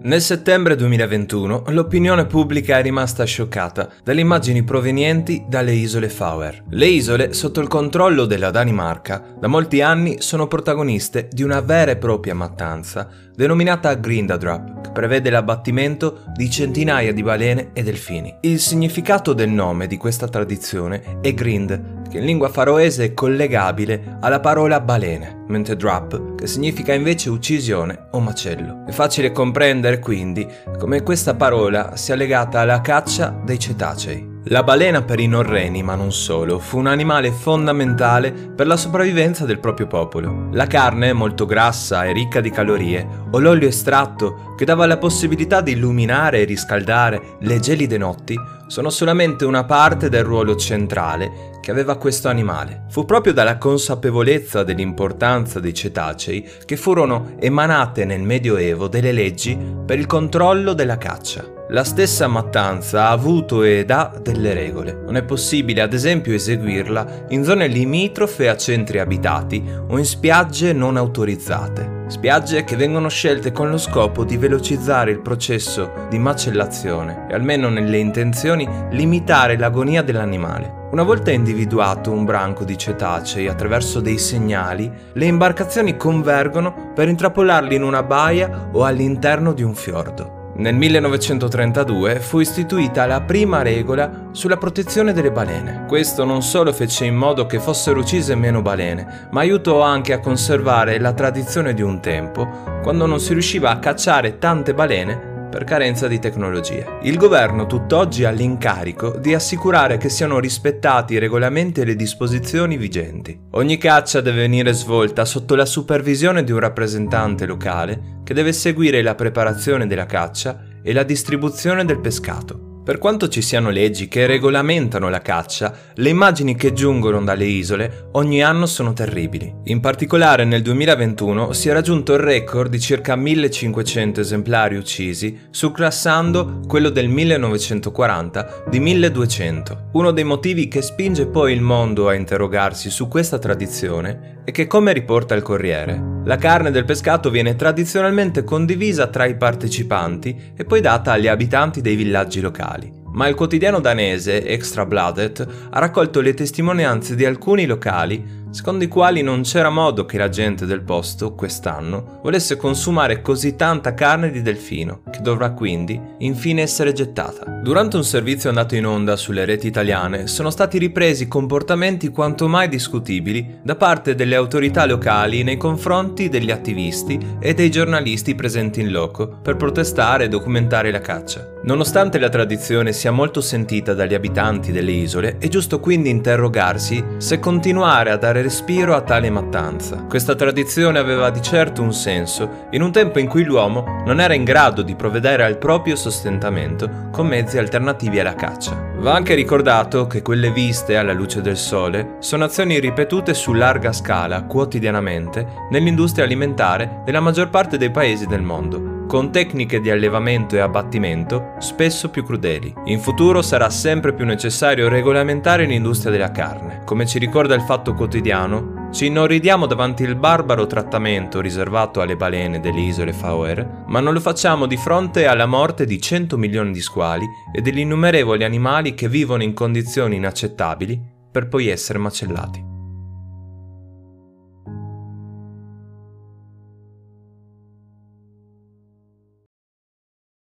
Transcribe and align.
Nel 0.00 0.20
settembre 0.20 0.76
2021 0.76 1.64
l'opinione 1.70 2.24
pubblica 2.24 2.78
è 2.78 2.82
rimasta 2.82 3.24
scioccata 3.24 3.90
dalle 4.04 4.20
immagini 4.20 4.62
provenienti 4.62 5.44
dalle 5.48 5.72
isole 5.72 6.08
Fauer. 6.08 6.62
Le 6.70 6.86
isole, 6.86 7.32
sotto 7.32 7.60
il 7.60 7.66
controllo 7.66 8.24
della 8.24 8.52
Danimarca, 8.52 9.34
da 9.36 9.48
molti 9.48 9.80
anni 9.80 10.22
sono 10.22 10.46
protagoniste 10.46 11.28
di 11.32 11.42
una 11.42 11.60
vera 11.60 11.90
e 11.90 11.96
propria 11.96 12.36
mattanza 12.36 13.08
denominata 13.34 13.92
Grindadrop, 13.94 14.77
che 14.77 14.77
prevede 14.98 15.30
l'abbattimento 15.30 16.24
di 16.34 16.50
centinaia 16.50 17.12
di 17.12 17.22
balene 17.22 17.70
e 17.72 17.84
delfini. 17.84 18.38
Il 18.40 18.58
significato 18.58 19.32
del 19.32 19.48
nome 19.48 19.86
di 19.86 19.96
questa 19.96 20.26
tradizione 20.26 21.20
è 21.20 21.32
Grind, 21.34 22.08
che 22.10 22.18
in 22.18 22.24
lingua 22.24 22.48
faroese 22.48 23.04
è 23.04 23.14
collegabile 23.14 24.16
alla 24.20 24.40
parola 24.40 24.80
balene, 24.80 25.44
mentre 25.46 25.76
drop, 25.76 26.34
che 26.34 26.48
significa 26.48 26.94
invece 26.94 27.30
uccisione 27.30 28.08
o 28.10 28.18
macello. 28.18 28.82
È 28.88 28.90
facile 28.90 29.30
comprendere 29.30 30.00
quindi 30.00 30.44
come 30.80 31.04
questa 31.04 31.36
parola 31.36 31.94
sia 31.94 32.16
legata 32.16 32.58
alla 32.58 32.80
caccia 32.80 33.40
dei 33.44 33.58
cetacei. 33.60 34.27
La 34.44 34.62
balena 34.62 35.02
per 35.02 35.20
i 35.20 35.26
norreni, 35.26 35.82
ma 35.82 35.94
non 35.94 36.12
solo, 36.12 36.58
fu 36.58 36.78
un 36.78 36.86
animale 36.86 37.32
fondamentale 37.32 38.32
per 38.32 38.66
la 38.66 38.76
sopravvivenza 38.76 39.44
del 39.44 39.58
proprio 39.58 39.86
popolo. 39.86 40.48
La 40.52 40.66
carne, 40.66 41.12
molto 41.12 41.44
grassa 41.44 42.04
e 42.04 42.12
ricca 42.12 42.40
di 42.40 42.50
calorie, 42.50 43.06
o 43.30 43.38
l'olio 43.40 43.68
estratto, 43.68 44.54
che 44.56 44.64
dava 44.64 44.86
la 44.86 44.96
possibilità 44.96 45.60
di 45.60 45.72
illuminare 45.72 46.40
e 46.40 46.44
riscaldare 46.44 47.36
le 47.40 47.58
gelide 47.58 47.98
notti, 47.98 48.38
sono 48.68 48.90
solamente 48.90 49.44
una 49.44 49.64
parte 49.64 50.08
del 50.08 50.24
ruolo 50.24 50.56
centrale 50.56 51.56
che 51.68 51.74
aveva 51.74 51.98
questo 51.98 52.28
animale. 52.28 52.84
Fu 52.88 53.04
proprio 53.04 53.34
dalla 53.34 53.58
consapevolezza 53.58 54.64
dell'importanza 54.64 55.60
dei 55.60 55.74
cetacei 55.74 56.42
che 56.64 56.78
furono 56.78 57.34
emanate 57.38 58.06
nel 58.06 58.22
Medioevo 58.22 58.88
delle 58.88 59.12
leggi 59.12 59.54
per 59.84 59.98
il 59.98 60.06
controllo 60.06 60.72
della 60.72 60.96
caccia. 60.96 61.44
La 61.68 61.84
stessa 61.84 62.26
mattanza 62.26 63.08
ha 63.08 63.10
avuto 63.10 63.64
ed 63.64 63.90
ha 63.90 64.18
delle 64.18 64.54
regole. 64.54 64.98
Non 65.04 65.16
è 65.16 65.22
possibile 65.24 65.82
ad 65.82 65.92
esempio 65.92 66.32
eseguirla 66.32 67.26
in 67.28 67.44
zone 67.44 67.66
limitrofe 67.66 68.48
a 68.48 68.56
centri 68.56 68.98
abitati 68.98 69.62
o 69.88 69.98
in 69.98 70.06
spiagge 70.06 70.72
non 70.72 70.96
autorizzate. 70.96 72.06
Spiagge 72.06 72.64
che 72.64 72.76
vengono 72.76 73.10
scelte 73.10 73.52
con 73.52 73.68
lo 73.68 73.76
scopo 73.76 74.24
di 74.24 74.38
velocizzare 74.38 75.10
il 75.10 75.20
processo 75.20 76.06
di 76.08 76.18
macellazione 76.18 77.26
e 77.28 77.34
almeno 77.34 77.68
nelle 77.68 77.98
intenzioni 77.98 78.66
limitare 78.92 79.58
l'agonia 79.58 80.00
dell'animale. 80.00 80.77
Una 80.90 81.02
volta 81.02 81.30
individuato 81.30 82.10
un 82.10 82.24
branco 82.24 82.64
di 82.64 82.78
cetacei 82.78 83.46
attraverso 83.46 84.00
dei 84.00 84.16
segnali, 84.16 84.90
le 85.12 85.26
imbarcazioni 85.26 85.98
convergono 85.98 86.92
per 86.94 87.08
intrappolarli 87.08 87.74
in 87.74 87.82
una 87.82 88.02
baia 88.02 88.70
o 88.72 88.84
all'interno 88.84 89.52
di 89.52 89.62
un 89.62 89.74
fiordo. 89.74 90.52
Nel 90.56 90.74
1932 90.74 92.20
fu 92.20 92.40
istituita 92.40 93.04
la 93.04 93.20
prima 93.20 93.60
regola 93.60 94.30
sulla 94.32 94.56
protezione 94.56 95.12
delle 95.12 95.30
balene. 95.30 95.84
Questo 95.86 96.24
non 96.24 96.40
solo 96.40 96.72
fece 96.72 97.04
in 97.04 97.16
modo 97.16 97.44
che 97.44 97.60
fossero 97.60 98.00
uccise 98.00 98.34
meno 98.34 98.62
balene, 98.62 99.28
ma 99.30 99.40
aiutò 99.40 99.82
anche 99.82 100.14
a 100.14 100.20
conservare 100.20 100.98
la 100.98 101.12
tradizione 101.12 101.74
di 101.74 101.82
un 101.82 102.00
tempo, 102.00 102.48
quando 102.82 103.04
non 103.04 103.20
si 103.20 103.34
riusciva 103.34 103.68
a 103.68 103.78
cacciare 103.78 104.38
tante 104.38 104.72
balene 104.72 105.36
per 105.48 105.64
carenza 105.64 106.06
di 106.08 106.18
tecnologie. 106.18 106.98
Il 107.02 107.16
governo 107.16 107.66
tutt'oggi 107.66 108.24
ha 108.24 108.30
l'incarico 108.30 109.16
di 109.16 109.34
assicurare 109.34 109.96
che 109.96 110.08
siano 110.08 110.38
rispettati 110.38 111.14
i 111.14 111.18
regolamenti 111.18 111.80
e 111.80 111.84
le 111.84 111.96
disposizioni 111.96 112.76
vigenti. 112.76 113.38
Ogni 113.52 113.78
caccia 113.78 114.20
deve 114.20 114.40
venire 114.40 114.72
svolta 114.72 115.24
sotto 115.24 115.54
la 115.54 115.66
supervisione 115.66 116.44
di 116.44 116.52
un 116.52 116.58
rappresentante 116.58 117.46
locale 117.46 118.20
che 118.24 118.34
deve 118.34 118.52
seguire 118.52 119.02
la 119.02 119.14
preparazione 119.14 119.86
della 119.86 120.06
caccia 120.06 120.62
e 120.82 120.92
la 120.92 121.02
distribuzione 121.02 121.84
del 121.84 122.00
pescato. 122.00 122.67
Per 122.88 122.96
quanto 122.96 123.28
ci 123.28 123.42
siano 123.42 123.68
leggi 123.68 124.08
che 124.08 124.24
regolamentano 124.24 125.10
la 125.10 125.20
caccia, 125.20 125.74
le 125.92 126.08
immagini 126.08 126.56
che 126.56 126.72
giungono 126.72 127.22
dalle 127.22 127.44
isole 127.44 128.08
ogni 128.12 128.42
anno 128.42 128.64
sono 128.64 128.94
terribili. 128.94 129.54
In 129.64 129.80
particolare 129.80 130.46
nel 130.46 130.62
2021 130.62 131.52
si 131.52 131.68
è 131.68 131.74
raggiunto 131.74 132.14
il 132.14 132.20
record 132.20 132.70
di 132.70 132.80
circa 132.80 133.14
1500 133.14 134.22
esemplari 134.22 134.76
uccisi, 134.76 135.38
surclassando 135.50 136.60
quello 136.66 136.88
del 136.88 137.08
1940 137.08 138.64
di 138.70 138.80
1200. 138.80 139.90
Uno 139.92 140.10
dei 140.10 140.24
motivi 140.24 140.66
che 140.68 140.80
spinge 140.80 141.26
poi 141.26 141.52
il 141.52 141.60
mondo 141.60 142.08
a 142.08 142.14
interrogarsi 142.14 142.88
su 142.88 143.06
questa 143.06 143.38
tradizione 143.38 144.40
è 144.46 144.50
che, 144.50 144.66
come 144.66 144.94
riporta 144.94 145.34
il 145.34 145.42
Corriere, 145.42 146.16
la 146.28 146.36
carne 146.36 146.70
del 146.70 146.84
pescato 146.84 147.30
viene 147.30 147.56
tradizionalmente 147.56 148.44
condivisa 148.44 149.06
tra 149.06 149.24
i 149.24 149.34
partecipanti 149.34 150.52
e 150.54 150.64
poi 150.64 150.82
data 150.82 151.12
agli 151.12 151.26
abitanti 151.26 151.80
dei 151.80 151.96
villaggi 151.96 152.42
locali. 152.42 152.92
Ma 153.12 153.28
il 153.28 153.34
quotidiano 153.34 153.80
danese 153.80 154.44
Extra 154.44 154.84
Bladet 154.84 155.46
ha 155.70 155.78
raccolto 155.78 156.20
le 156.20 156.34
testimonianze 156.34 157.14
di 157.14 157.24
alcuni 157.24 157.64
locali 157.64 158.46
secondo 158.50 158.84
i 158.84 158.88
quali 158.88 159.22
non 159.22 159.42
c'era 159.42 159.70
modo 159.70 160.04
che 160.04 160.18
la 160.18 160.28
gente 160.28 160.66
del 160.66 160.82
posto, 160.82 161.34
quest'anno, 161.34 162.20
volesse 162.22 162.56
consumare 162.56 163.20
così 163.20 163.56
tanta 163.56 163.94
carne 163.94 164.30
di 164.30 164.42
delfino, 164.42 165.02
che 165.10 165.20
dovrà 165.20 165.50
quindi 165.50 166.00
infine 166.18 166.62
essere 166.62 166.92
gettata. 166.92 167.44
Durante 167.62 167.96
un 167.96 168.04
servizio 168.04 168.48
andato 168.48 168.74
in 168.74 168.86
onda 168.86 169.16
sulle 169.16 169.44
reti 169.44 169.66
italiane 169.66 170.26
sono 170.26 170.50
stati 170.50 170.78
ripresi 170.78 171.28
comportamenti 171.28 172.08
quanto 172.08 172.48
mai 172.48 172.68
discutibili 172.68 173.58
da 173.62 173.76
parte 173.76 174.14
delle 174.14 174.36
autorità 174.36 174.86
locali 174.86 175.42
nei 175.42 175.56
confronti 175.56 176.28
degli 176.28 176.50
attivisti 176.50 177.18
e 177.40 177.54
dei 177.54 177.70
giornalisti 177.70 178.34
presenti 178.34 178.80
in 178.80 178.90
loco 178.90 179.38
per 179.42 179.56
protestare 179.56 180.24
e 180.24 180.28
documentare 180.28 180.90
la 180.90 181.00
caccia. 181.00 181.56
Nonostante 181.62 182.18
la 182.18 182.28
tradizione 182.28 182.92
sia 182.92 183.10
molto 183.10 183.40
sentita 183.40 183.92
dagli 183.92 184.14
abitanti 184.14 184.72
delle 184.72 184.92
isole, 184.92 185.38
è 185.38 185.48
giusto 185.48 185.80
quindi 185.80 186.08
interrogarsi 186.08 187.04
se 187.18 187.40
continuare 187.40 188.10
a 188.10 188.16
dare 188.38 188.42
respiro 188.42 188.94
a 188.94 189.00
tale 189.00 189.30
mattanza. 189.30 190.04
Questa 190.08 190.34
tradizione 190.34 190.98
aveva 190.98 191.30
di 191.30 191.42
certo 191.42 191.82
un 191.82 191.92
senso 191.92 192.66
in 192.70 192.82
un 192.82 192.92
tempo 192.92 193.18
in 193.18 193.26
cui 193.26 193.44
l'uomo 193.44 194.02
non 194.04 194.20
era 194.20 194.34
in 194.34 194.44
grado 194.44 194.82
di 194.82 194.94
provvedere 194.94 195.44
al 195.44 195.58
proprio 195.58 195.96
sostentamento 195.96 197.08
con 197.10 197.26
mezzi 197.26 197.58
alternativi 197.58 198.20
alla 198.20 198.34
caccia. 198.34 198.92
Va 198.98 199.14
anche 199.14 199.34
ricordato 199.34 200.06
che 200.06 200.22
quelle 200.22 200.52
viste 200.52 200.96
alla 200.96 201.12
luce 201.12 201.40
del 201.40 201.56
sole 201.56 202.16
sono 202.20 202.44
azioni 202.44 202.78
ripetute 202.78 203.34
su 203.34 203.52
larga 203.52 203.92
scala 203.92 204.44
quotidianamente 204.44 205.46
nell'industria 205.70 206.24
alimentare 206.24 207.02
della 207.04 207.20
maggior 207.20 207.50
parte 207.50 207.76
dei 207.76 207.90
paesi 207.90 208.26
del 208.26 208.42
mondo 208.42 208.97
con 209.08 209.32
tecniche 209.32 209.80
di 209.80 209.90
allevamento 209.90 210.54
e 210.54 210.60
abbattimento 210.60 211.54
spesso 211.58 212.10
più 212.10 212.24
crudeli. 212.24 212.72
In 212.84 213.00
futuro 213.00 213.40
sarà 213.40 213.70
sempre 213.70 214.12
più 214.12 214.26
necessario 214.26 214.88
regolamentare 214.88 215.64
l'industria 215.64 216.12
della 216.12 216.30
carne. 216.30 216.82
Come 216.84 217.06
ci 217.06 217.18
ricorda 217.18 217.54
il 217.54 217.62
fatto 217.62 217.94
quotidiano, 217.94 218.90
ci 218.92 219.06
inorridiamo 219.06 219.64
davanti 219.64 220.02
il 220.02 220.14
barbaro 220.14 220.66
trattamento 220.66 221.40
riservato 221.40 222.02
alle 222.02 222.16
balene 222.16 222.60
delle 222.60 222.80
isole 222.80 223.14
Faroe, 223.14 223.84
ma 223.86 224.00
non 224.00 224.12
lo 224.12 224.20
facciamo 224.20 224.66
di 224.66 224.76
fronte 224.76 225.26
alla 225.26 225.46
morte 225.46 225.86
di 225.86 225.98
100 225.98 226.36
milioni 226.36 226.70
di 226.70 226.80
squali 226.82 227.26
e 227.50 227.62
degli 227.62 227.80
innumerevoli 227.80 228.44
animali 228.44 228.92
che 228.92 229.08
vivono 229.08 229.42
in 229.42 229.54
condizioni 229.54 230.16
inaccettabili 230.16 231.00
per 231.32 231.48
poi 231.48 231.68
essere 231.68 231.98
macellati. 231.98 232.67